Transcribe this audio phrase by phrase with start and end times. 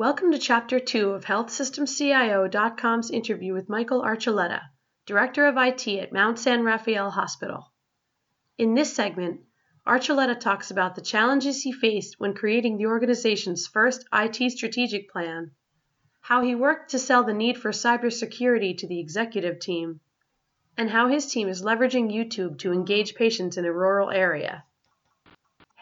[0.00, 4.62] Welcome to Chapter 2 of HealthSystemCIO.com's interview with Michael Archuleta,
[5.04, 7.70] Director of IT at Mount San Rafael Hospital.
[8.56, 9.42] In this segment,
[9.86, 15.50] Archuleta talks about the challenges he faced when creating the organization's first IT strategic plan,
[16.22, 20.00] how he worked to sell the need for cybersecurity to the executive team,
[20.78, 24.64] and how his team is leveraging YouTube to engage patients in a rural area.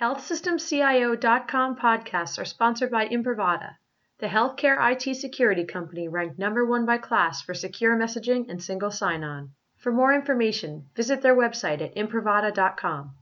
[0.01, 3.77] HealthSystemCIO.com podcasts are sponsored by Imprivata,
[4.19, 8.91] the healthcare IT security company ranked number one by KLAS for secure messaging and single
[8.91, 9.51] sign-on.
[9.77, 13.13] For more information, visit their website at imprivata.com.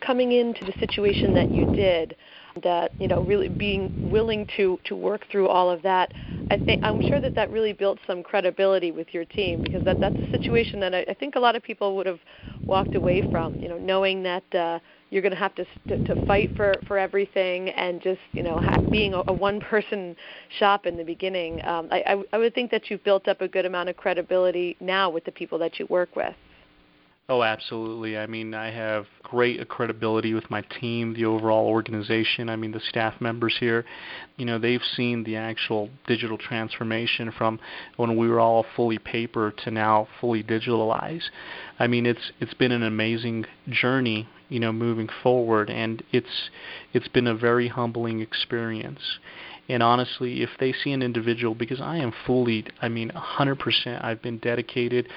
[0.00, 2.16] Coming into the situation that you did,
[2.64, 6.12] that you know, really being willing to to work through all of that,
[6.50, 10.00] I think I'm sure that that really built some credibility with your team because that
[10.00, 12.18] that's a situation that I, I think a lot of people would have
[12.66, 13.54] walked away from.
[13.60, 14.52] You know, knowing that.
[14.52, 14.80] Uh,
[15.12, 18.58] you're going to have to, to fight for for everything and just you know
[18.90, 20.16] being a, a one person
[20.58, 23.48] shop in the beginning um, I, I I would think that you've built up a
[23.48, 26.34] good amount of credibility now with the people that you work with
[27.28, 28.18] Oh, absolutely.
[28.18, 32.50] I mean, I have great credibility with my team, the overall organization.
[32.50, 33.84] I mean, the staff members here,
[34.36, 37.60] you know, they've seen the actual digital transformation from
[37.96, 41.30] when we were all fully paper to now fully digitalized.
[41.78, 46.50] I mean, it's it's been an amazing journey, you know, moving forward, and it's
[46.92, 49.18] it's been a very humbling experience.
[49.68, 54.20] And honestly, if they see an individual, because I am fully, I mean, 100%, I've
[54.20, 55.08] been dedicated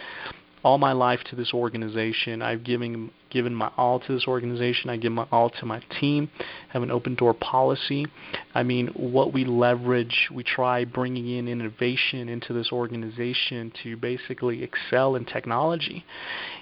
[0.65, 2.41] all my life to this organization.
[2.41, 4.89] I've given given my all to this organization.
[4.89, 6.29] I give my all to my team.
[6.69, 8.07] Have an open door policy.
[8.53, 14.63] I mean, what we leverage, we try bringing in innovation into this organization to basically
[14.63, 16.05] excel in technology.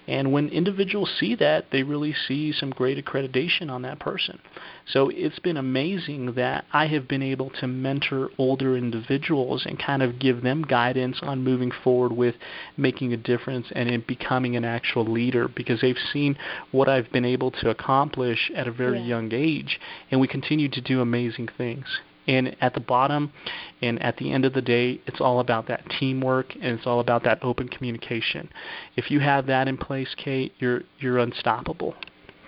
[0.08, 4.40] And when individuals see that, they really see some great accreditation on that person.
[4.86, 10.02] So it's been amazing that I have been able to mentor older individuals and kind
[10.02, 12.36] of give them guidance on moving forward with
[12.76, 16.38] making a difference and in becoming an actual leader because they've seen
[16.72, 19.06] what I've been able to accomplish at a very yeah.
[19.06, 19.79] young age
[20.12, 21.85] and we continue to do amazing things.
[22.28, 23.34] And at the bottom
[23.81, 27.00] and at the end of the day, it's all about that teamwork and it's all
[27.01, 28.50] about that open communication.
[28.95, 31.95] If you have that in place, Kate, you're you're unstoppable.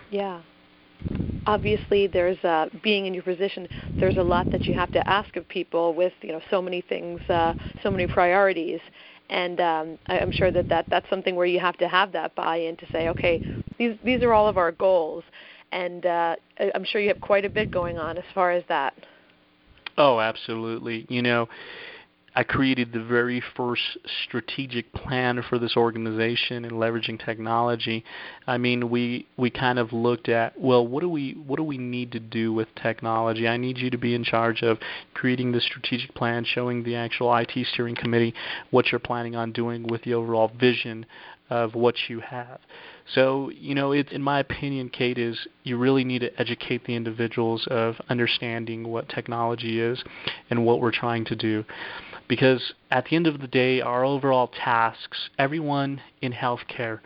[0.09, 0.41] Yeah.
[1.45, 3.67] Obviously, there's uh, being in your position.
[3.99, 6.81] There's a lot that you have to ask of people with you know so many
[6.81, 7.53] things, uh,
[7.83, 8.79] so many priorities,
[9.29, 12.35] and um, I, I'm sure that, that that's something where you have to have that
[12.35, 13.41] buy-in to say, okay,
[13.77, 15.23] these these are all of our goals,
[15.71, 16.35] and uh,
[16.73, 18.93] I'm sure you have quite a bit going on as far as that.
[19.97, 21.05] Oh, absolutely.
[21.09, 21.47] You know,
[22.37, 28.03] I created the very first strategic plan for this organization and leveraging technology.
[28.45, 31.77] I mean, we we kind of looked at well, what do we what do we
[31.77, 33.47] need to do with technology?
[33.47, 34.79] I need you to be in charge of
[35.13, 38.33] creating the strategic plan, showing the actual IT steering committee
[38.69, 41.05] what you're planning on doing with the overall vision
[41.49, 42.59] of what you have.
[43.13, 46.95] So, you know, it, in my opinion, Kate, is you really need to educate the
[46.95, 50.03] individuals of understanding what technology is
[50.49, 51.63] and what we're trying to do.
[52.27, 56.99] Because at the end of the day, our overall tasks, everyone in healthcare,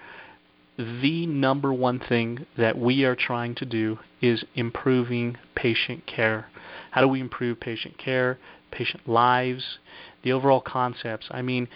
[0.78, 6.48] the number one thing that we are trying to do is improving patient care.
[6.92, 8.40] How do we improve patient care,
[8.72, 9.80] patient lives,
[10.24, 11.28] the overall concepts?
[11.32, 11.68] I mean,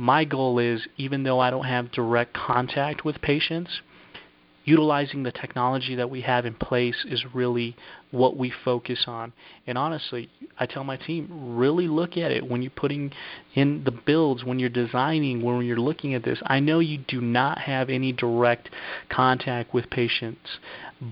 [0.00, 3.82] my goal is even though I don't have direct contact with patients,
[4.64, 7.76] utilizing the technology that we have in place is really
[8.10, 9.30] what we focus on.
[9.66, 13.12] And honestly, I tell my team, really look at it when you're putting
[13.54, 16.40] in the builds, when you're designing, when you're looking at this.
[16.46, 18.70] I know you do not have any direct
[19.10, 20.48] contact with patients,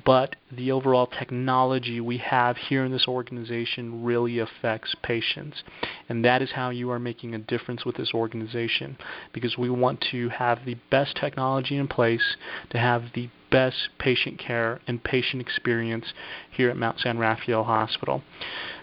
[0.05, 5.63] but the overall technology we have here in this organization really affects patients.
[6.09, 8.99] And that is how you are making a difference with this organization
[9.33, 12.37] because we want to have the best technology in place
[12.71, 16.13] to have the best patient care and patient experience
[16.51, 18.23] here at Mount San Rafael Hospital.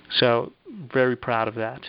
[0.10, 0.54] So,
[0.92, 1.82] very proud of that.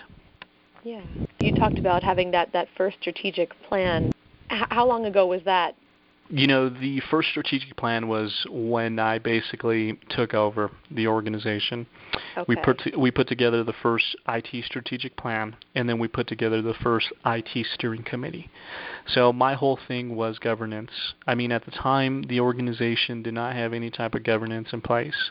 [0.84, 1.02] Yeah.
[1.40, 4.12] You talked about having that, that first strategic plan.
[4.50, 5.74] H- how long ago was that?
[6.28, 11.86] You know, the first strategic plan was when I basically took over the organization.
[12.36, 12.44] Okay.
[12.48, 16.62] We put we put together the first IT strategic plan, and then we put together
[16.62, 18.50] the first IT steering committee.
[19.06, 20.90] So my whole thing was governance.
[21.26, 24.80] I mean, at the time, the organization did not have any type of governance in
[24.80, 25.30] place.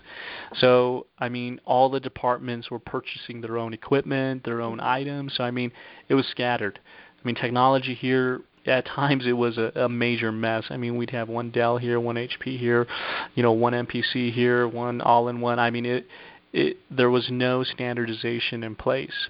[0.56, 5.33] So I mean, all the departments were purchasing their own equipment, their own items.
[5.36, 5.71] So I mean,
[6.07, 6.80] it was scattered.
[7.18, 10.65] I mean, technology here at times it was a, a major mess.
[10.69, 12.88] I mean, we'd have one Dell here, one HP here,
[13.35, 15.59] you know, one MPC here, one all-in-one.
[15.59, 16.07] I mean, it
[16.53, 19.29] it, there was no standardization in place.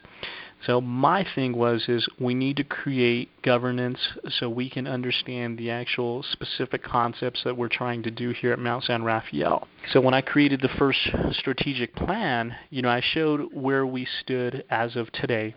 [0.65, 3.99] So my thing was is we need to create governance
[4.29, 8.59] so we can understand the actual specific concepts that we're trying to do here at
[8.59, 9.67] Mount San Rafael.
[9.91, 10.99] So when I created the first
[11.31, 15.55] strategic plan, you know, I showed where we stood as of today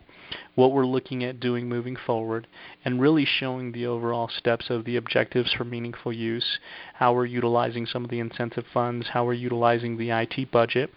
[0.54, 2.46] what we're looking at doing moving forward,
[2.84, 6.58] and really showing the overall steps of the objectives for meaningful use,
[6.94, 10.90] how we're utilizing some of the incentive funds, how we're utilizing the IT budget.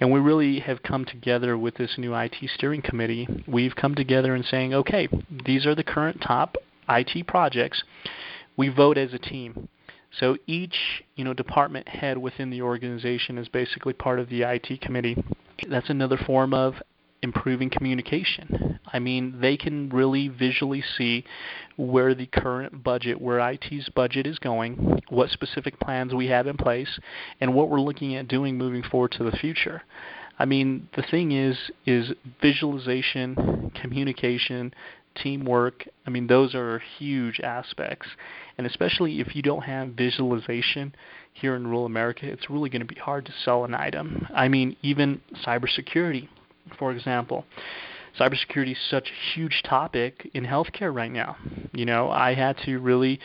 [0.00, 3.28] And we really have come together with this new IT steering committee.
[3.46, 5.08] We've come together and saying, okay,
[5.44, 6.56] these are the current top
[6.88, 7.82] IT projects.
[8.56, 9.68] We vote as a team.
[10.18, 14.80] So each, you know, department head within the organization is basically part of the IT
[14.80, 15.22] committee.
[15.68, 16.74] That's another form of
[17.22, 18.78] improving communication.
[18.92, 21.24] I mean, they can really visually see
[21.76, 26.56] where the current budget, where IT's budget is going, what specific plans we have in
[26.56, 26.98] place,
[27.40, 29.82] and what we're looking at doing moving forward to the future.
[30.38, 34.74] I mean, the thing is is visualization, communication,
[35.14, 35.88] teamwork.
[36.06, 38.06] I mean, those are huge aspects.
[38.58, 40.94] And especially if you don't have visualization
[41.32, 44.26] here in rural America, it's really going to be hard to sell an item.
[44.34, 46.28] I mean, even cybersecurity
[46.78, 47.44] for example.
[48.18, 51.36] Cybersecurity is such a huge topic in healthcare right now.
[51.72, 53.20] You know, I had to really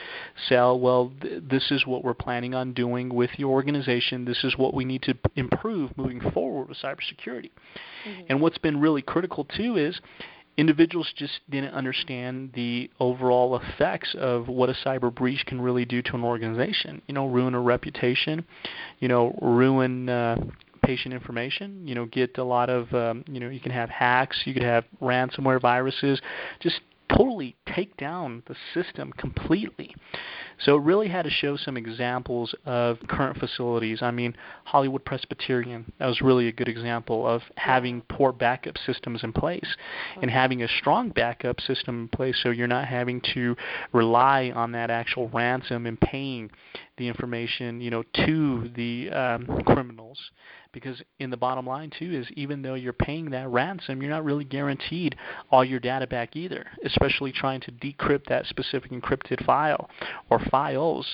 [0.49, 4.25] sell, well, th- this is what we're planning on doing with your organization.
[4.25, 7.51] This is what we need to improve moving forward with cybersecurity.
[8.05, 8.23] Mm-hmm.
[8.27, 10.01] And what's been really critical too is
[10.57, 16.01] individuals just didn't understand the overall effects of what a cyber breach can really do
[16.01, 17.01] to an organization.
[17.07, 18.45] You know, ruin a reputation,
[18.99, 20.35] you know, ruin uh,
[20.81, 21.87] patient information.
[21.87, 24.63] You know, get a lot of um, you know you can have hacks, you could
[24.63, 26.21] have ransomware viruses,
[26.59, 26.81] just
[27.15, 29.93] totally take down the system completely.
[30.63, 34.01] So it really had to show some examples of current facilities.
[34.01, 39.23] I mean, Hollywood Presbyterian, that was really a good example of having poor backup systems
[39.23, 39.75] in place
[40.21, 43.55] and having a strong backup system in place so you're not having to
[43.93, 46.49] rely on that actual ransom and paying
[46.97, 50.19] the information, you know, to the um, criminals
[50.73, 54.23] because in the bottom line too is even though you're paying that ransom, you're not
[54.23, 55.15] really guaranteed
[55.49, 59.89] all your data back either, especially trying to decrypt that specific encrypted file
[60.29, 61.07] or files.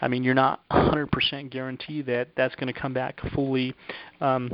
[0.00, 3.74] I mean, you're not 100% guaranteed that that's going to come back fully
[4.20, 4.50] um,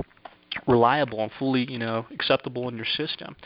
[0.66, 3.37] reliable and fully, you know, acceptable in your system.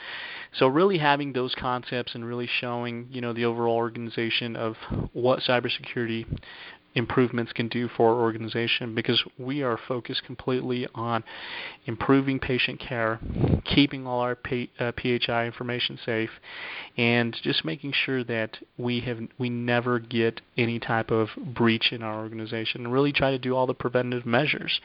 [0.58, 4.76] So really having those concepts and really showing, you know, the overall organization of
[5.12, 6.26] what cybersecurity
[6.94, 11.24] improvements can do for our organization because we are focused completely on
[11.86, 13.18] improving patient care,
[13.64, 16.30] keeping all our P, uh, PHI information safe,
[16.96, 22.02] and just making sure that we have we never get any type of breach in
[22.02, 24.80] our organization and really try to do all the preventative measures.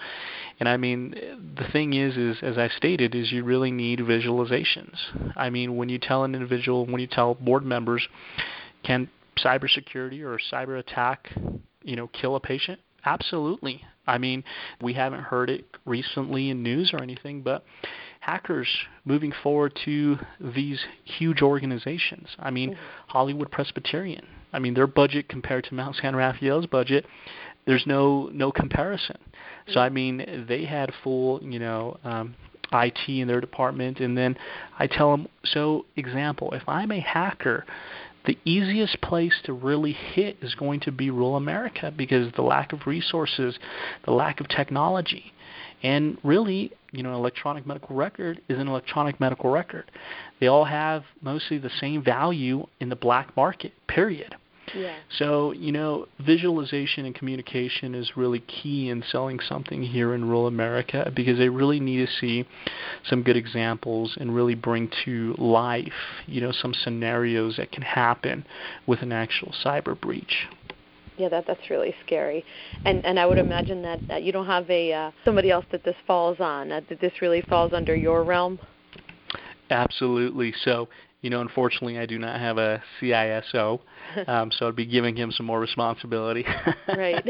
[0.60, 1.12] And I mean
[1.56, 4.96] the thing is is as I stated is you really need visualizations.
[5.36, 8.08] I mean when you tell an individual when you tell board members
[8.84, 9.10] can
[9.44, 11.30] cybersecurity or cyber attack
[11.84, 12.80] you know, kill a patient?
[13.06, 13.82] Absolutely.
[14.06, 14.44] I mean,
[14.82, 17.64] we haven't heard it recently in news or anything, but
[18.20, 18.68] hackers
[19.06, 22.28] moving forward to these huge organizations.
[22.38, 22.82] I mean, mm-hmm.
[23.08, 24.26] Hollywood Presbyterian.
[24.52, 27.06] I mean, their budget compared to Mount San Rafael's budget,
[27.66, 29.18] there's no no comparison.
[29.70, 32.36] So I mean, they had full, you know, um,
[32.74, 34.36] IT in their department, and then
[34.80, 37.66] I tell them, so example, if I'm a hacker
[38.30, 42.72] the easiest place to really hit is going to be rural America because the lack
[42.72, 43.58] of resources,
[44.06, 45.34] the lack of technology.
[45.82, 49.90] And really, you know, an electronic medical record is an electronic medical record.
[50.40, 54.36] They all have mostly the same value in the black market, period.
[54.76, 54.96] Yeah.
[55.18, 60.48] So, you know, visualization and communication is really key in selling something here in rural
[60.48, 62.46] America because they really need to see
[63.08, 65.94] some good examples and really bring to life,
[66.26, 68.46] you know, some scenarios that can happen
[68.88, 70.48] with an actual cyber breach.
[71.18, 72.46] Yeah, that that's really scary,
[72.86, 75.84] and and I would imagine that, that you don't have a uh, somebody else that
[75.84, 76.70] this falls on.
[76.70, 78.58] That this really falls under your realm.
[79.70, 80.54] Absolutely.
[80.64, 80.88] So
[81.22, 83.82] you know, unfortunately, I do not have a CISO,
[84.28, 86.46] um, so I'd be giving him some more responsibility.
[86.88, 87.28] right.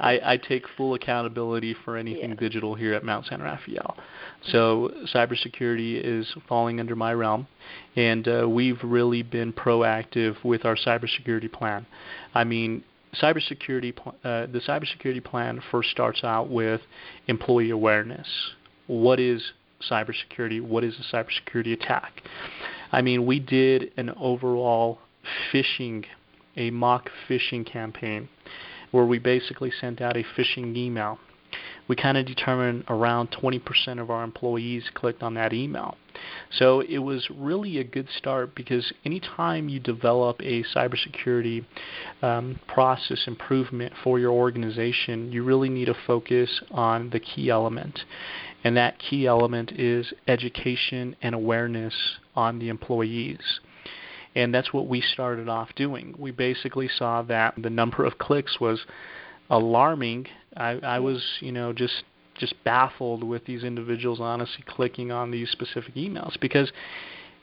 [0.00, 2.36] I, I take full accountability for anything yeah.
[2.36, 3.96] digital here at Mount San Rafael.
[4.50, 7.46] So cybersecurity is falling under my realm,
[7.94, 11.86] and uh, we've really been proactive with our cybersecurity plan.
[12.34, 12.82] I mean,
[13.22, 16.80] cybersecurity uh, the cybersecurity plan first starts out with
[17.28, 18.26] employee awareness.
[18.86, 19.52] What is
[19.90, 20.60] cybersecurity?
[20.60, 22.22] What is a cybersecurity attack?
[22.92, 24.98] I mean, we did an overall
[25.52, 26.04] phishing,
[26.56, 28.28] a mock phishing campaign
[28.90, 31.18] where we basically sent out a phishing email
[31.88, 35.96] we kind of determined around 20% of our employees clicked on that email.
[36.50, 41.64] So it was really a good start because anytime you develop a cybersecurity
[42.22, 48.00] um, process improvement for your organization, you really need to focus on the key element.
[48.64, 51.94] And that key element is education and awareness
[52.38, 53.60] on the employees.
[54.36, 56.14] And that's what we started off doing.
[56.16, 58.86] We basically saw that the number of clicks was
[59.50, 60.26] alarming.
[60.56, 62.04] I, I was, you know, just
[62.38, 66.70] just baffled with these individuals honestly clicking on these specific emails because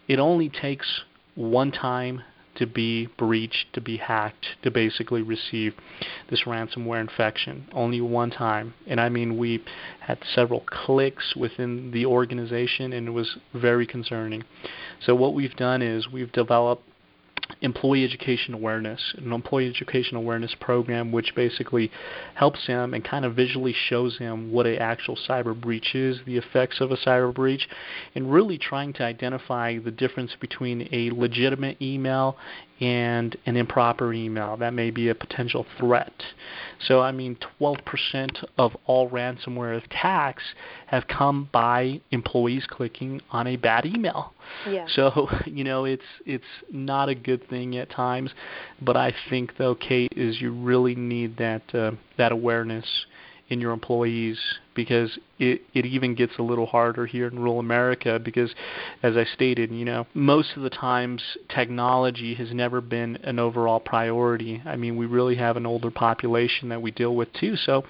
[0.07, 1.01] it only takes
[1.35, 2.21] one time
[2.55, 5.73] to be breached, to be hacked, to basically receive
[6.29, 7.67] this ransomware infection.
[7.73, 8.73] Only one time.
[8.87, 9.63] And I mean, we
[9.99, 14.43] had several clicks within the organization, and it was very concerning.
[15.01, 16.83] So, what we've done is we've developed
[17.61, 21.91] employee education awareness, an employee education awareness program which basically
[22.33, 26.37] helps him and kind of visually shows him what an actual cyber breach is, the
[26.37, 27.67] effects of a cyber breach,
[28.15, 32.37] and really trying to identify the difference between a legitimate email
[32.79, 34.57] and an improper email.
[34.57, 36.13] That may be a potential threat.
[36.87, 40.43] So, I mean, 12% of all ransomware attacks
[40.87, 44.33] have come by employees clicking on a bad email.
[44.69, 44.85] Yeah.
[44.89, 48.31] So, you know, it's it's not a good thing at times,
[48.81, 52.85] but I think though, Kate, is you really need that uh, that awareness
[53.49, 54.39] in your employees
[54.73, 58.53] because it it even gets a little harder here in rural America because
[59.03, 63.79] as I stated, you know, most of the times technology has never been an overall
[63.79, 64.61] priority.
[64.65, 67.55] I mean, we really have an older population that we deal with too.
[67.55, 67.83] So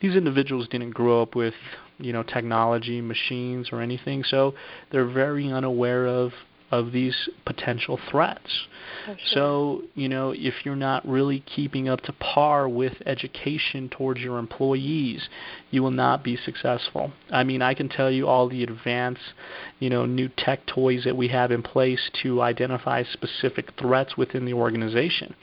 [0.00, 1.54] these individuals didn't grow up with,
[1.98, 4.24] you know, technology, machines or anything.
[4.24, 4.54] So
[4.90, 6.32] they're very unaware of
[6.70, 8.66] of these potential threats.
[9.06, 9.16] Oh, sure.
[9.34, 14.38] So, you know, if you're not really keeping up to par with education towards your
[14.38, 15.28] employees,
[15.70, 17.12] you will not be successful.
[17.30, 19.34] I mean, I can tell you all the advanced,
[19.78, 24.44] you know, new tech toys that we have in place to identify specific threats within
[24.44, 25.34] the organization.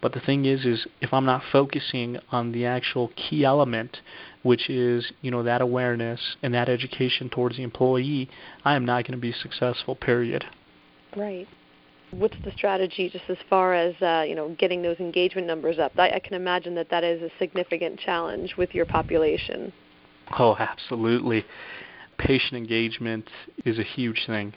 [0.00, 3.98] But the thing is is if I'm not focusing on the actual key element
[4.42, 8.28] which is you know that awareness and that education towards the employee,
[8.64, 9.94] I am not going to be successful.
[9.94, 10.44] Period.
[11.16, 11.48] Right.
[12.12, 15.92] What's the strategy just as far as uh, you know getting those engagement numbers up?
[15.96, 19.72] I, I can imagine that that is a significant challenge with your population.
[20.38, 21.44] Oh, absolutely.
[22.18, 23.28] Patient engagement
[23.64, 24.52] is a huge thing.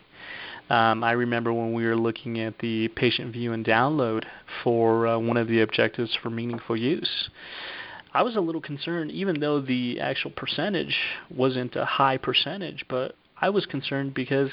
[0.70, 4.24] Um, I remember when we were looking at the patient view and download
[4.64, 7.30] for uh, one of the objectives for meaningful use.
[8.14, 10.96] I was a little concerned, even though the actual percentage
[11.36, 14.52] wasn't a high percentage, but I was concerned because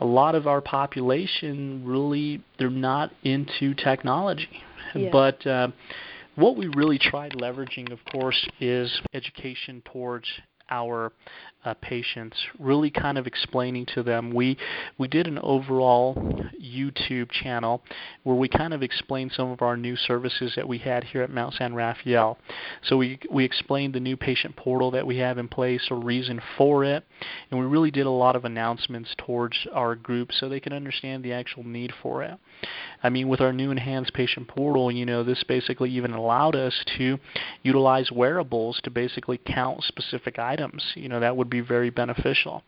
[0.00, 4.62] a lot of our population really they're not into technology.
[4.94, 5.10] Yeah.
[5.12, 5.68] But uh,
[6.34, 10.26] what we really tried leveraging, of course, is education towards
[10.70, 11.12] our
[11.64, 14.32] uh, patients, really kind of explaining to them.
[14.32, 14.56] We
[14.98, 16.14] we did an overall
[16.60, 17.82] YouTube channel
[18.22, 21.30] where we kind of explained some of our new services that we had here at
[21.30, 22.38] Mount San Rafael.
[22.82, 26.40] So we we explained the new patient portal that we have in place, a reason
[26.56, 27.04] for it,
[27.50, 31.22] and we really did a lot of announcements towards our group so they can understand
[31.22, 32.38] the actual need for it.
[33.02, 36.74] I mean, with our new enhanced patient portal, you know, this basically even allowed us
[36.98, 37.18] to
[37.62, 40.82] utilize wearables to basically count specific items.
[40.94, 42.62] You know, that would be very beneficial.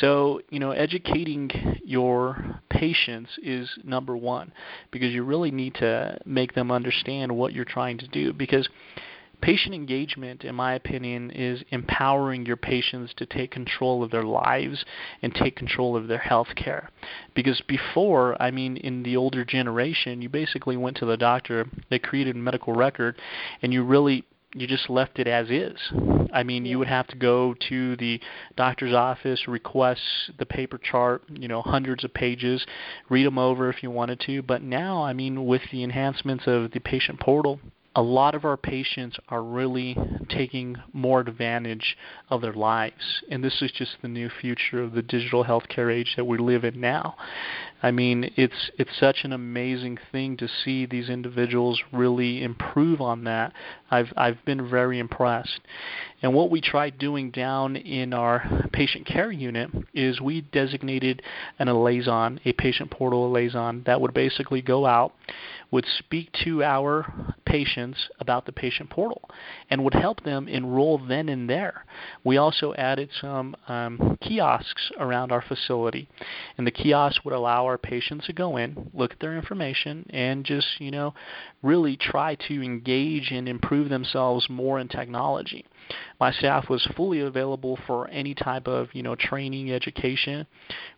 [0.00, 4.52] So, you know, educating your patients is number one
[4.90, 8.68] because you really need to make them understand what you're trying to do because
[9.42, 14.84] Patient engagement, in my opinion, is empowering your patients to take control of their lives
[15.20, 16.90] and take control of their health care.
[17.34, 21.98] Because before, I mean, in the older generation, you basically went to the doctor, they
[21.98, 23.20] created a medical record,
[23.60, 24.24] and you really
[24.56, 25.78] you just left it as is.
[26.32, 28.20] I mean, you would have to go to the
[28.56, 30.00] doctor's office, request
[30.38, 32.64] the paper chart, you know, hundreds of pages,
[33.08, 34.42] read them over if you wanted to.
[34.42, 37.60] But now, I mean, with the enhancements of the patient portal,
[37.96, 39.96] a lot of our patients are really
[40.28, 41.96] taking more advantage
[42.28, 43.22] of their lives.
[43.30, 46.62] And this is just the new future of the digital healthcare age that we live
[46.62, 47.16] in now.
[47.82, 53.24] I mean, it's it's such an amazing thing to see these individuals really improve on
[53.24, 53.52] that.
[53.90, 55.60] I've I've been very impressed.
[56.22, 61.22] And what we tried doing down in our patient care unit is we designated
[61.58, 65.12] an liaison, a patient portal liaison that would basically go out
[65.70, 69.28] would speak to our patients about the patient portal
[69.70, 71.84] and would help them enroll then and there.
[72.24, 76.08] We also added some um, kiosks around our facility,
[76.56, 80.44] and the kiosks would allow our patients to go in, look at their information, and
[80.44, 81.14] just, you know,
[81.62, 85.64] really try to engage and improve themselves more in technology.
[86.18, 90.46] My staff was fully available for any type of you know training, education.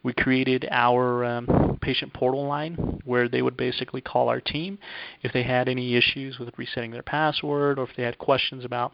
[0.03, 4.79] We created our um, patient portal line where they would basically call our team
[5.23, 8.93] if they had any issues with resetting their password or if they had questions about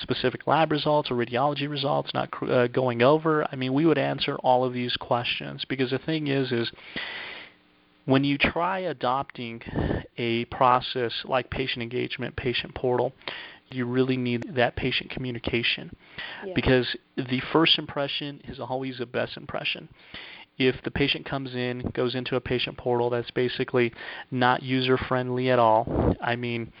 [0.00, 3.46] specific lab results or radiology results not uh, going over.
[3.50, 6.70] I mean, we would answer all of these questions because the thing is, is
[8.06, 9.60] when you try adopting
[10.16, 13.12] a process like patient engagement, patient portal,
[13.70, 15.94] you really need that patient communication
[16.44, 16.52] yeah.
[16.54, 19.88] because the first impression is always the best impression.
[20.58, 23.92] If the patient comes in, goes into a patient portal that's basically
[24.30, 26.72] not user friendly at all, I mean,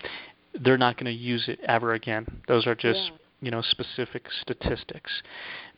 [0.54, 2.26] they're not going to use it ever again.
[2.48, 3.10] Those are just, yeah.
[3.42, 5.10] you know, specific statistics.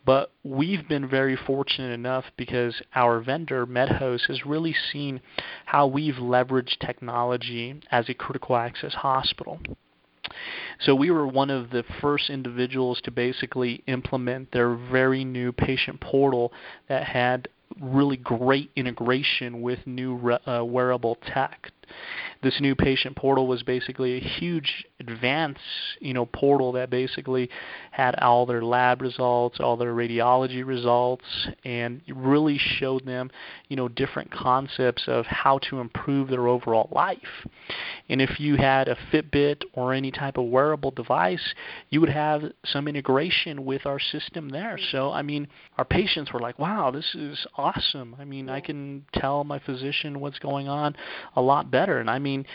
[0.05, 5.21] But we've been very fortunate enough because our vendor, MedHost, has really seen
[5.67, 9.59] how we've leveraged technology as a critical access hospital.
[10.81, 16.01] So we were one of the first individuals to basically implement their very new patient
[16.01, 16.53] portal
[16.89, 17.49] that had
[17.81, 21.71] really great integration with new uh, wearable tech
[22.43, 25.59] this new patient portal was basically a huge advance,
[26.01, 27.51] you know, portal that basically
[27.91, 31.25] had all their lab results, all their radiology results,
[31.65, 33.31] and really showed them,
[33.69, 37.19] you know, different concepts of how to improve their overall life.
[38.09, 41.55] And if you had a Fitbit or any type of wearable device,
[41.91, 44.79] you would have some integration with our system there.
[44.93, 48.17] So, I mean, our patients were like, "Wow, this is awesome.
[48.19, 50.95] I mean, I can tell my physician what's going on
[51.35, 52.47] a lot better." And I mean mean,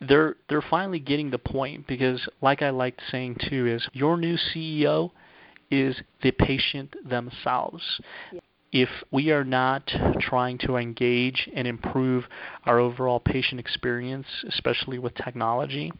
[0.00, 4.36] they're they're finally getting the point because, like I liked saying too, is your new
[4.36, 5.10] CEO
[5.70, 7.82] is the patient themselves.
[8.32, 8.40] Yeah
[8.74, 9.86] if we are not
[10.18, 12.24] trying to engage and improve
[12.66, 15.92] our overall patient experience, especially with technology,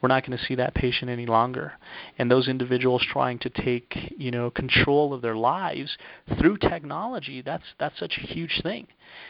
[0.00, 1.74] we're not going to see that patient any longer.
[2.16, 5.98] And those individuals trying to take, you know, control of their lives
[6.38, 8.86] through technology, that's that's such a huge thing.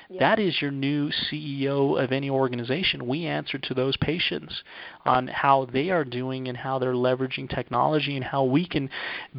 [0.09, 0.21] Yeah.
[0.21, 3.09] That is your new CEO of any organization.
[3.09, 4.63] We answer to those patients
[5.05, 8.89] on how they are doing and how they're leveraging technology and how we can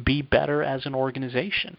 [0.04, 1.78] be better as an organization.